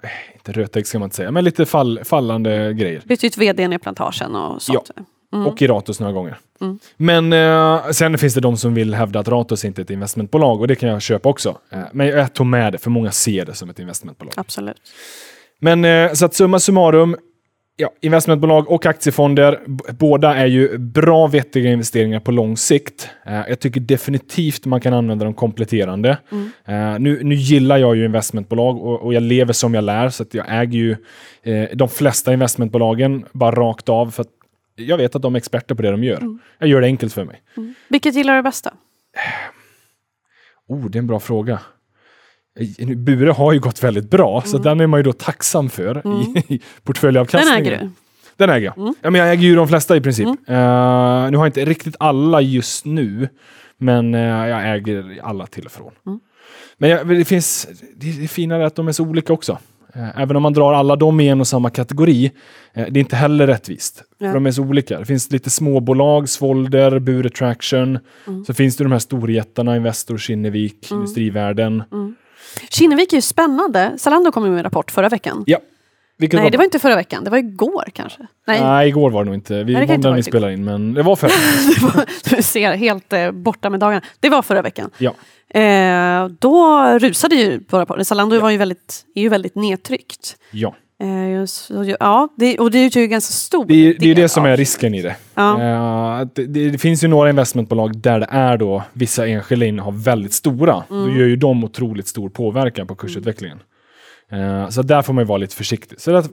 [0.49, 3.03] Rötägg ska man inte säga, men lite fall, fallande grejer.
[3.05, 4.91] bytt ut vdn i plantagen och sånt.
[5.33, 5.47] Mm.
[5.47, 6.39] Och i Ratos några gånger.
[6.61, 6.79] Mm.
[6.97, 10.61] Men eh, sen finns det de som vill hävda att Ratos inte är ett investmentbolag
[10.61, 11.59] och det kan jag köpa också.
[11.71, 14.35] Eh, men jag tog med det, för många ser det som ett investmentbolag.
[14.37, 14.81] Absolut.
[15.59, 17.17] Men eh, så att summa summarum,
[17.77, 19.61] ja, investmentbolag och aktiefonder,
[19.99, 23.11] båda är ju bra vettiga investeringar på lång sikt.
[23.27, 26.19] Eh, jag tycker definitivt man kan använda dem kompletterande.
[26.65, 30.23] Eh, nu, nu gillar jag ju investmentbolag och, och jag lever som jag lär, så
[30.23, 30.97] att jag äger ju
[31.43, 34.25] eh, de flesta investmentbolagen bara rakt av för
[34.79, 36.23] jag vet att de är experter på det de gör.
[36.59, 37.43] Jag gör det enkelt för mig.
[37.89, 38.71] Vilket gillar du bäst då?
[40.69, 41.61] Oh, det är en bra fråga.
[42.97, 46.39] Bure har ju gått väldigt bra, så den är man ju då tacksam för i,
[46.39, 47.67] i Den portföljavkastningen.
[47.67, 47.91] äger du.
[48.37, 48.95] Den äger jag.
[49.03, 50.27] Ja, men jag äger ju de flesta i princip.
[50.27, 53.29] Eh, nu har jag inte riktigt alla just nu,
[53.79, 55.93] men eh, jag äger alla till och från.
[56.79, 59.59] Men jag, det finns, det är finare att de är så olika också.
[59.95, 62.31] Eh, även om man drar alla dem i en och samma kategori,
[62.75, 64.03] det är inte heller rättvist.
[64.19, 64.27] Ja.
[64.27, 64.99] För de är så olika.
[64.99, 67.99] Det finns lite småbolag, Svolder, Bure Traction.
[68.47, 71.83] Så finns det de här storjättarna, Investor, Kinnevik, Industrivärden.
[72.69, 73.95] Kinnevik är ju spännande.
[73.99, 75.45] Zalando kom ju med en rapport förra veckan.
[75.47, 75.59] Ja.
[76.19, 77.25] Vilket Nej, det var inte förra veckan.
[77.25, 78.27] Det var igår kanske.
[78.47, 79.65] Nej, Nej, igår var det nog inte.
[79.65, 81.31] Vi Nej, inte vi spelade in, men det var förra.
[81.81, 82.05] var,
[82.37, 84.03] du ser helt eh, borta med dagarna.
[84.21, 84.91] Det var förra veckan.
[84.99, 85.15] ja.
[85.61, 88.05] Eh, då rusade ju på rapporten.
[88.05, 90.37] Zalando var ju väldigt, är ju väldigt nedtryckt.
[90.51, 90.75] ja.
[90.99, 91.45] Eh,
[92.01, 94.57] ja, det, och det är ju ganska stor Det är, det är det som är
[94.57, 95.17] risken i det.
[95.35, 95.63] Ja.
[95.63, 96.71] Eh, det, det.
[96.71, 100.85] Det finns ju några investmentbolag där det är då vissa enskilda innehav väldigt stora.
[100.91, 101.05] Mm.
[101.05, 103.59] Då gör ju de otroligt stor påverkan på kursutvecklingen.
[104.31, 106.01] Eh, så där får man ju vara lite försiktig.
[106.01, 106.25] Så det,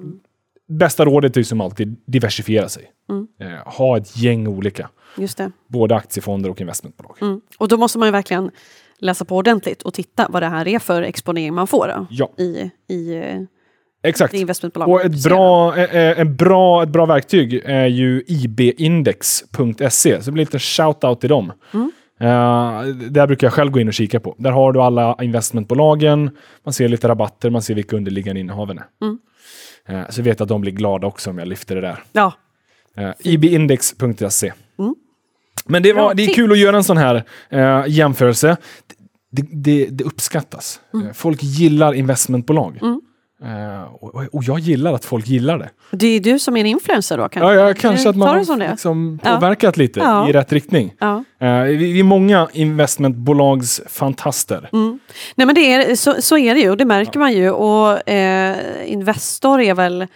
[0.68, 2.92] bästa rådet är ju som alltid diversifiera sig.
[3.10, 3.28] Mm.
[3.66, 4.90] Ha ett gäng olika.
[5.18, 5.52] Just det.
[5.68, 7.18] Både aktiefonder och investmentbolag.
[7.22, 7.42] Mm.
[7.58, 8.52] Och då måste man ju verkligen
[9.00, 12.32] läsa på ordentligt och titta vad det här är för exponering man får då, Ja,
[12.38, 13.22] i, i
[14.04, 14.34] exakt.
[14.88, 20.22] Och ett bra, eh, eh, en bra, ett bra verktyg är ju ibindex.se.
[20.22, 21.54] Så det blir lite shout-out till dem.
[21.74, 21.92] Mm.
[22.20, 24.36] Eh, där brukar jag själv gå in och kika på.
[24.38, 26.32] Där har du alla investmentbolagen,
[26.64, 28.86] man ser lite rabatter, man ser vilka underliggande innehaven är.
[29.02, 29.20] Mm.
[29.88, 32.04] Eh, så vet jag att de blir glada också om jag lyfter det där.
[32.12, 32.34] Ja,
[32.98, 34.54] Uh, ibindex.se.
[34.80, 34.96] Mm.
[35.66, 37.24] Men det, var, det är kul att göra en sån här
[37.88, 38.58] jämförelse.
[39.32, 40.80] Det, det, det uppskattas.
[40.94, 41.14] Mm.
[41.14, 42.80] Folk gillar investmentbolag.
[43.46, 45.70] Eh, och, och jag gillar att folk gillar det.
[45.92, 47.54] det är du som är en influencer då kanske?
[47.54, 49.36] Ja, ja, kanske att man har liksom Ja.
[49.36, 50.30] påverkat lite Ja.
[50.30, 50.94] i rätt riktning.
[51.00, 51.24] Ja.
[51.40, 54.70] Eh, vi, är många investmentbolags fantaster.
[54.74, 55.00] Mm.
[55.36, 57.50] Nej men det är, så, så är det ju och det märker man ju.
[57.52, 60.08] Och eh, Investor är väl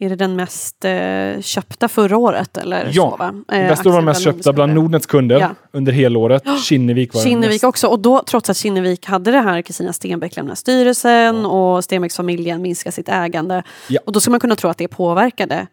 [0.00, 2.56] är det den mest eh, köpta förra året?
[2.56, 3.54] Eller Ja, så?
[3.54, 4.74] Eh, Investor var aktien mest köpta bland.
[4.74, 5.48] Nordnets kunder Ja.
[5.72, 6.42] under helåret.
[6.64, 7.64] Kinnevik var den Kinnevik mest.
[7.64, 7.86] också.
[7.86, 12.90] Och då, trots att Kinnevik hade det här, Kristina Stenbeck lämnar styrelsen och Stenbecks-familjen minskar
[12.90, 13.62] sitt ägande.
[13.88, 14.00] Ja.
[14.06, 15.66] Och då ska man kunna tro att det påverkade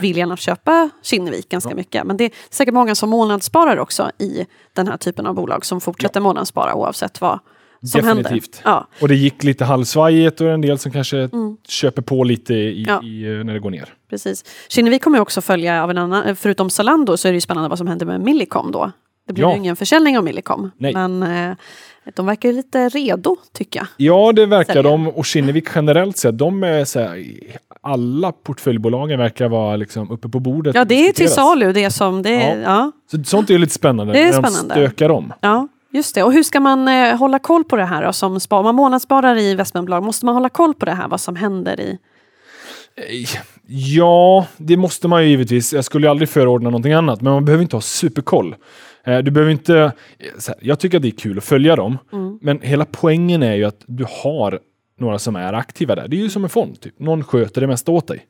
[0.00, 2.04] viljan att köpa Kinnevik ganska mycket.
[2.04, 5.80] Men det är säkert många som månadssparar också i den här typen av bolag som
[5.80, 7.38] fortsätter månadsspara oavsett vad
[7.86, 8.60] som Definitivt.
[8.64, 8.86] Ja.
[9.00, 11.28] Och det gick lite halvsvajigt och en del som kanske
[11.68, 12.94] köper på lite i, Mm.
[12.94, 13.08] Ja.
[13.08, 13.88] i, eh, när det går ner.
[14.10, 14.44] Precis.
[14.68, 17.78] Kinnevik kommer också följa av en annan, förutom Zalando så är det ju spännande vad
[17.78, 18.92] som händer med Millicom då.
[19.26, 19.50] Det blir Ja.
[19.52, 20.70] ju ingen försäljning av Millicom.
[20.78, 20.92] Nej.
[20.94, 21.54] Men eh,
[22.16, 23.86] de verkar ju lite redo tycker jag.
[23.96, 24.90] Ja, det verkar Sälja.
[24.90, 25.08] de.
[25.08, 27.24] Och Kinnevik generellt sett, de är så här,
[27.82, 30.74] alla portföljbolagen verkar vara liksom uppe på bordet.
[30.74, 32.62] Ja, det är till salu det som det är.
[32.62, 32.92] Ja.
[33.10, 34.12] Så sånt är ju lite spännande.
[34.12, 34.74] Det är när spännande.
[34.74, 35.32] de stökar om.
[35.40, 36.22] Ja, just det.
[36.22, 38.58] Och hur ska man eh, hålla koll på det här då, som spar?
[38.58, 41.80] Om man månadssparar i investmentbolag, måste man hålla koll på det här, vad som händer
[41.80, 41.98] i...
[42.96, 43.28] Eh,
[43.72, 45.72] Ja, det måste man ju givetvis.
[45.72, 48.56] Jag skulle aldrig förordna någonting annat, men man behöver inte ha superkoll.
[49.04, 49.76] Eh, Du behöver inte...
[49.78, 49.90] eh,
[50.46, 52.38] här, Jag tycker att det är kul att följa dem, Mm.
[52.42, 54.58] men hela poängen är ju att du har
[55.00, 56.08] några som är aktiva där.
[56.08, 56.98] Det är ju som en fond, typ.
[56.98, 58.26] någon sköter det mesta åt dig.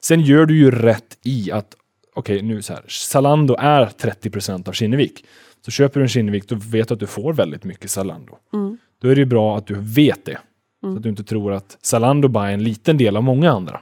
[0.00, 1.66] Sen gör du ju rätt i att,
[2.14, 5.24] okej nu så här, Zalando är 30% av Kinnevik.
[5.66, 8.32] Så köper du en Kinnevik, då vet du att du får väldigt mycket Zalando.
[8.52, 8.78] Mm.
[9.02, 10.38] Då är det bra att du vet det.
[10.80, 13.80] Så att du inte tror att Zalando bara är en liten del av många andra.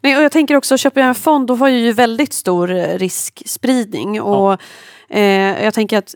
[0.00, 2.70] Nej, och jag tänker också, köper jag en fond, då har jag ju väldigt stor
[2.70, 4.20] eh, riskspridning.
[4.20, 4.60] Och
[5.08, 6.14] eh, jag tänker att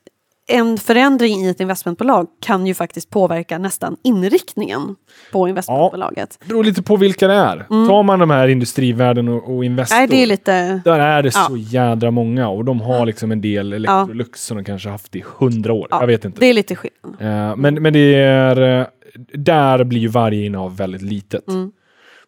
[0.51, 4.97] en förändring i ett investmentbolag kan ju faktiskt påverka nästan inriktningen
[5.33, 6.39] på investmentbolaget.
[6.41, 7.57] Det beror lite på vilka det är.
[7.89, 10.09] Tar man de här industrivärden och, och Investor, Mm.
[10.11, 10.81] Nej, det är lite...
[10.85, 11.47] där är det Ja.
[11.49, 15.25] så jädra många och de har liksom en del Electrolux som de kanske haft i
[15.39, 15.87] hundra år.
[15.91, 16.41] Ja, Jag vet inte.
[16.41, 17.15] Det är lite skillnad.
[17.51, 18.81] Eh, men, men det är...
[18.81, 18.87] eh,
[19.35, 21.49] Där blir ju varje innehav väldigt litet.
[21.49, 21.73] Mm.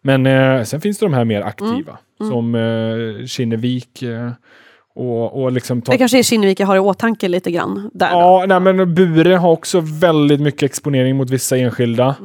[0.01, 1.97] Men eh, sen finns det de här mer aktiva,
[2.29, 4.03] som eh, Kinnevik
[4.95, 5.81] och, och liksom...
[5.81, 7.89] Ta, Det kanske är Kinnevik jag har i åtanke lite grann.
[7.93, 8.17] Där då.
[8.19, 12.15] ja, nej, men Bure har också väldigt mycket exponering mot vissa enskilda.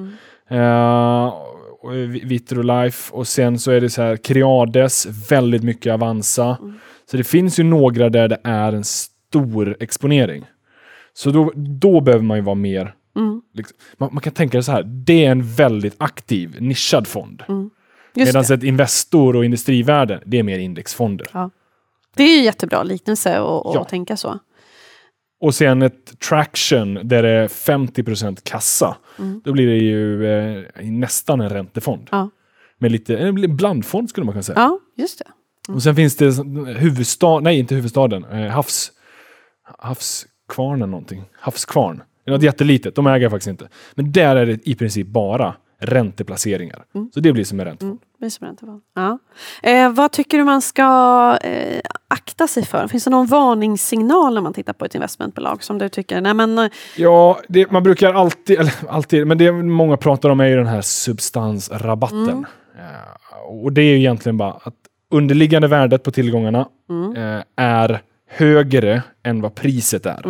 [1.81, 6.59] Och Vi- Vitrolife och sen så är det så här Creades, väldigt mycket Avanza.
[7.11, 10.45] Så det finns ju några där det är en stor exponering.
[11.15, 12.95] Så då, då behöver man ju vara mer...
[13.17, 13.43] Mm.
[13.55, 17.43] Liksom, man, man kan tänka det så här, det är en väldigt aktiv, nischad fond.
[18.15, 21.27] Just Medan ett Investor och Industrivärden, det är mer indexfonder.
[21.33, 21.51] Ja.
[22.19, 23.85] Det är ju jättebra liknelse att Ja.
[23.91, 24.39] tänka så.
[25.41, 28.97] Och sen ett traction där det är 50% kassa.
[29.45, 32.09] Då blir det ju eh, nästan en räntefond.
[32.11, 32.31] Ja.
[32.79, 34.59] Med lite, en blandfond skulle man kunna säga.
[34.59, 35.73] Ja, just det.
[35.73, 36.25] Och sen finns det
[36.77, 38.93] huvudstad, nej inte huvudstaden, eh, havs,
[39.79, 41.25] havskvarnen någonting.
[41.41, 42.03] Havskvarn.
[42.25, 43.69] Det är något jättelitet, de äger jag faktiskt inte.
[43.95, 46.85] Men där är det i princip bara ränteplaceringar.
[47.15, 47.99] Så det blir som en räntefond.
[48.19, 48.83] Det är som räntefond.
[48.95, 49.19] Ja.
[49.63, 50.83] Eh, vad tycker du man ska
[51.43, 52.89] eh, akta sig för?
[52.89, 56.59] Finns det någon varningssignal när man tittar på ett investmentbolag som du tycker, nej men
[56.59, 60.57] eh, Ja, det, man brukar alltid, eller alltid, men det många pratar om är ju
[60.57, 62.47] den här substansrabatten.
[62.79, 64.75] Eh, och det är ju egentligen bara att
[65.11, 66.69] underliggande värdet på tillgångarna
[67.17, 70.21] eh, är högre än vad priset är.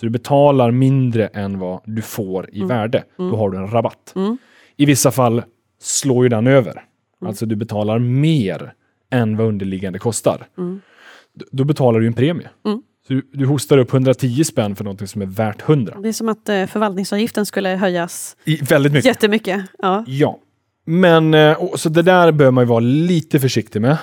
[0.00, 3.04] Så du betalar mindre än vad du får i värde.
[3.16, 4.14] Då har du en rabatt.
[4.76, 5.42] I vissa fall
[5.80, 6.84] slår ju den över.
[7.26, 8.72] Alltså du betalar mer
[9.10, 10.46] än vad underliggande kostar.
[11.52, 12.48] Då betalar du en premie.
[13.06, 15.96] Så du, du hostar upp 110 spänn för något som är värt 100.
[16.02, 19.06] det är som att eh, förvaltningsavgiften skulle höjas I, väldigt mycket.
[19.06, 19.64] jättemycket.
[19.78, 20.04] Ja.
[20.06, 20.38] Ja.
[20.86, 23.98] Men, eh, så det där bör man ju vara lite försiktig med.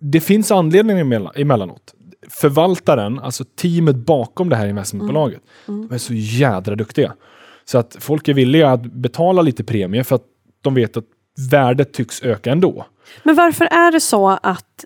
[0.00, 1.94] Det finns anledningar emellan, emellanåt.
[2.28, 7.12] Förvaltaren, alltså teamet bakom det här investmentbolaget, de är så jädra duktiga.
[7.64, 10.24] Så att folk är villiga att betala lite premie för att
[10.62, 11.04] de vet att
[11.50, 12.86] värdet tycks öka ändå.
[13.22, 14.84] Men varför är det så att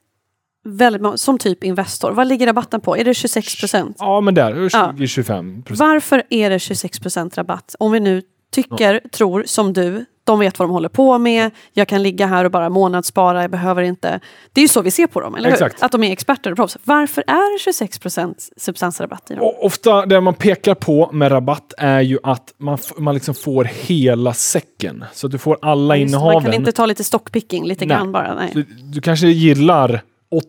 [0.64, 2.96] väldigt många, som typ Investor, vad ligger rabatten på?
[2.96, 3.96] Är det 26 procent?
[3.98, 4.94] Ja, men där, Ja.
[4.96, 5.81] 20-25 procent.
[5.81, 7.74] Varför är det 26 procent rabatt?
[7.79, 8.22] Om vi nu
[8.53, 12.44] tycker, tror som du, de vet vad de håller på med, jag kan ligga här
[12.44, 14.20] och bara månadsspara, jag behöver inte.
[14.53, 15.55] Det är ju så vi ser på dem, eller hur?
[15.55, 15.83] Exakt.
[15.83, 16.77] Att de är experter och proffs.
[16.85, 19.42] Varför är det 26 procent substansrabatt i dem?
[19.42, 23.64] Och ofta det man pekar på med rabatt är ju att man, man liksom får
[23.64, 25.05] hela säcken.
[25.12, 26.35] Så att du får alla Just innehaven.
[26.35, 27.96] Man kan inte ta lite stockpicking lite Nej.
[27.96, 28.35] grann bara.
[28.35, 28.50] Nej.
[28.55, 30.03] Du, du kanske gillar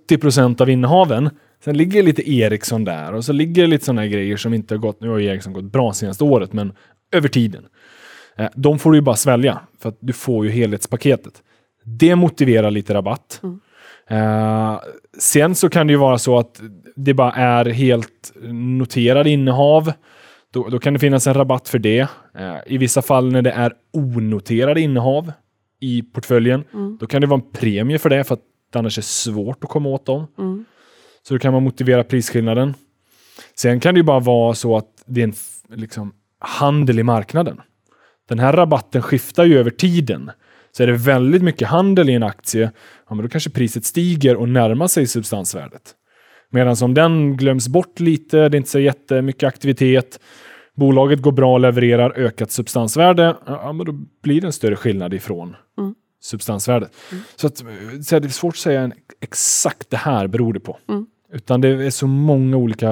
[0.09, 1.29] 80% av innehaven.
[1.63, 4.79] Sen ligger lite Ericsson där och så ligger det lite sådana grejer som inte har
[4.79, 6.73] gått, nu har ju Ericsson gått bra senaste året, men
[7.11, 7.65] över tiden.
[8.37, 11.33] Eh, de får du ju bara svälja för att du får ju helhetspaketet.
[11.83, 13.41] Det motiverar lite rabatt.
[14.09, 14.79] Eh,
[15.19, 16.61] sen så kan det ju vara så att
[16.95, 19.91] det bara är helt noterade innehav.
[20.53, 22.07] Då, då kan det finnas en rabatt för det.
[22.37, 25.31] Eh, I vissa fall när det är onoterade innehav
[25.79, 26.63] i portföljen,
[26.99, 29.69] då kan det vara en premie för det för att det annars är svårt att
[29.69, 30.27] komma åt dem.
[31.27, 32.73] Så då kan man motivera prisskillnaden.
[33.55, 35.33] Sen kan det ju bara vara så att det är en
[35.75, 37.61] liksom, handel i marknaden.
[38.29, 40.31] Den här rabatten skiftar ju över tiden.
[40.71, 42.71] Så är det väldigt mycket handel i en aktie,
[43.09, 45.95] ja, men då kanske priset stiger och närmar sig substansvärdet.
[46.49, 50.19] Medan om den glöms bort lite, det är inte så jättemycket aktivitet,
[50.75, 53.91] bolaget går bra och levererar ökat substansvärde, ja, men då
[54.23, 55.55] blir det en större skillnad ifrån
[56.25, 56.91] substansvärdet.
[57.35, 60.77] Så, att, så det är svårt att säga en, exakt det här beror det på.
[61.33, 62.87] Utan det är så många olika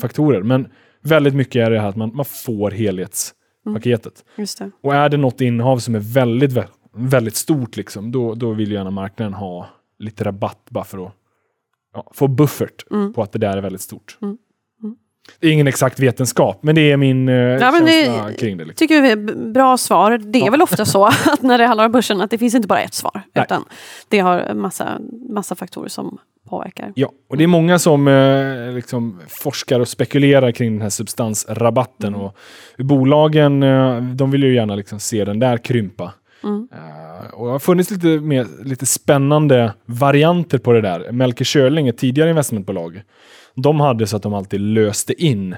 [0.00, 0.42] faktorer.
[0.42, 0.68] Men
[1.02, 4.24] väldigt mycket är det här att man, man får helhetspaketet.
[4.36, 4.70] Just det.
[4.82, 8.72] Och är det något innehav som är väldigt, vä- väldigt stort, liksom, då, då vill
[8.72, 11.12] gärna marknaden ha lite rabatt bara för att
[11.94, 14.18] ja, få buffert på att det där är väldigt stort.
[15.40, 18.64] Det är ingen exakt vetenskap, men det är min eh, Ja, känsla det- kring det.
[18.64, 18.86] Liksom.
[18.88, 20.18] tycker vi är bra svar.
[20.18, 22.68] Det är väl ofta så att när det handlar om börsen att det finns inte
[22.68, 23.22] bara ett svar.
[23.34, 23.44] Nej.
[23.44, 23.64] Utan
[24.08, 26.92] det har massa, massa faktorer som påverkar.
[26.94, 32.14] Ja, och det är många som eh, liksom forskar och spekulerar kring den här substansrabatten.
[32.14, 32.36] Och
[32.78, 36.12] bolagen eh, de vill ju gärna liksom se den där krympa.
[36.44, 41.12] Eh, och det har funnits lite, mer, lite spännande varianter på det där.
[41.12, 43.02] Melker Schörling, ett tidigare investmentbolag,
[43.56, 45.56] de hade så att de alltid löste in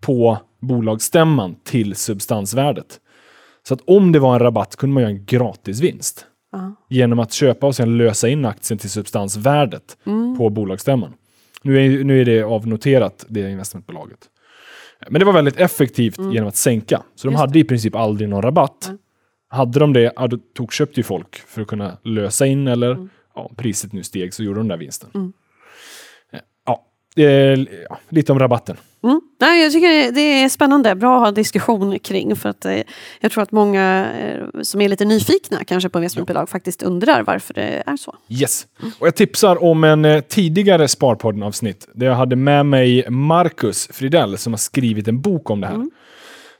[0.00, 3.00] på bolagsstämman till substansvärdet.
[3.68, 6.74] Så att om det var en rabatt kunde man göra en gratisvinst Ja.
[6.88, 9.96] genom att köpa och sen lösa in aktien till substansvärdet
[10.38, 11.12] på bolagsstämman.
[11.62, 14.18] Nu är, nu är det avnoterat, det investmentbolaget.
[15.08, 17.02] Men det var väldigt effektivt genom att sänka.
[17.14, 18.90] Så de Just hade i princip aldrig någon rabatt.
[19.48, 23.08] Hade de det, ja, då tog, köpte ju folk för att kunna lösa in eller
[23.34, 25.32] ja, om priset nu steg så gjorde de den där vinsten.
[27.16, 27.56] Eh, Ja,
[27.88, 28.76] ja, lite om rabatten.
[29.02, 29.20] Mm.
[29.40, 32.36] Nej, jag tycker det är spännande, bra att ha diskussion kring.
[32.36, 32.80] För att, eh,
[33.20, 37.54] jag tror att många eh, som är lite nyfikna kanske på investmentbolag faktiskt undrar varför
[37.54, 38.16] det är så.
[38.28, 38.66] Yes.
[38.98, 44.38] Och jag tipsar om en eh, tidigare Sparpodden-avsnitt där jag hade med mig Marcus Fridell
[44.38, 45.74] som har skrivit en bok om det här.
[45.74, 45.90] Mm.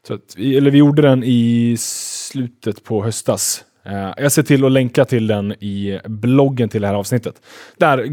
[0.07, 3.65] Så att vi, eller vi gjorde den i slutet på höstas.
[3.87, 7.35] Eh, jag ser till att länka till den i bloggen till det här avsnittet.
[7.79, 8.07] Där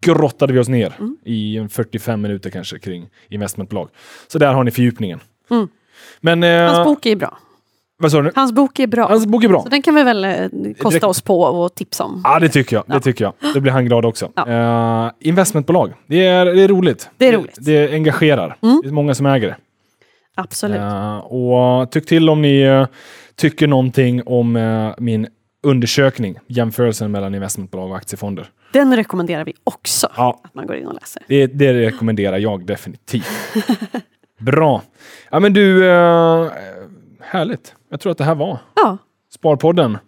[0.00, 1.16] grottade vi oss ner Mm.
[1.24, 3.88] i en 45 minuter kanske kring investmentbolag.
[4.28, 5.20] Så där har ni fördjupningen.
[5.50, 5.68] Mm.
[6.20, 6.42] Men...
[6.42, 7.38] eh, Hans bok är bra.
[7.98, 8.32] Vad sa du?
[8.34, 9.08] Hans bok är bra.
[9.08, 9.62] Hans bok är bra.
[9.62, 10.32] Så den kan vi väl eh,
[10.78, 12.20] kosta Direkt- oss på och tipsa om.
[12.24, 12.84] Ja, det tycker jag.
[12.88, 12.94] Ja.
[12.94, 13.54] Det tycker jag.
[13.54, 14.30] Då blir han glad också.
[14.34, 14.48] Ja.
[15.06, 17.10] Eh, investmentbolag, det är, det är roligt.
[17.16, 17.56] Det är roligt.
[17.60, 18.56] Det, det engagerar.
[18.62, 18.80] Mm.
[18.82, 19.56] Det är många som äger det.
[20.34, 20.76] Absolut.
[20.80, 22.86] Eh, och tyck till om ni eh,
[23.36, 24.52] tycker någonting om
[24.98, 25.26] min
[25.66, 28.46] undersökning, jämförelsen mellan investmentbolag och aktiefonder.
[28.72, 31.22] Den rekommenderar vi också Ja, att man går in och läser.
[31.28, 33.26] det, det rekommenderar jag definitivt.
[34.38, 34.82] Bra.
[35.30, 36.48] Ja, men du, eh,
[37.20, 37.74] härligt.
[37.90, 38.98] Jag tror att det här var Ja,
[39.34, 39.98] Sparpodden.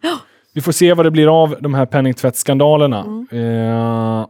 [0.55, 3.01] Vi får se vad det blir av de här penningtvättsskandalerna.
[3.01, 3.27] Mm.
[3.31, 4.27] Eh,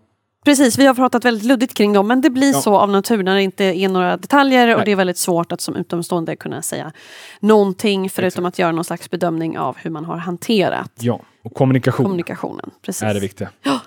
[0.49, 0.79] precis.
[0.79, 2.61] Vi har pratat väldigt luddigt kring dem, men det blir Ja.
[2.61, 4.85] så av natur när det inte är några detaljer och Nej.
[4.85, 6.93] det är väldigt svårt att som utomstående kunna säga
[7.41, 12.05] någonting förutom att göra någon slags bedömning av hur man har hanterat ja, och kommunikation.
[12.07, 12.71] kommunikationen.
[12.83, 13.03] Precis.
[13.03, 13.49] är det viktiga.
[13.63, 13.81] Ja.